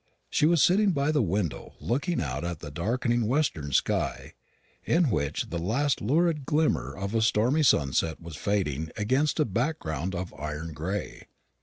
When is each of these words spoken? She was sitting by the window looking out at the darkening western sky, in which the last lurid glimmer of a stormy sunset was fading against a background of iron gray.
She 0.31 0.47
was 0.47 0.63
sitting 0.63 0.93
by 0.93 1.11
the 1.11 1.21
window 1.21 1.75
looking 1.79 2.19
out 2.21 2.43
at 2.43 2.57
the 2.57 2.71
darkening 2.71 3.27
western 3.27 3.71
sky, 3.71 4.33
in 4.83 5.11
which 5.11 5.51
the 5.51 5.59
last 5.59 6.01
lurid 6.01 6.43
glimmer 6.43 6.97
of 6.97 7.13
a 7.13 7.21
stormy 7.21 7.61
sunset 7.61 8.19
was 8.19 8.35
fading 8.35 8.89
against 8.97 9.39
a 9.39 9.45
background 9.45 10.15
of 10.15 10.33
iron 10.33 10.73
gray. 10.73 11.27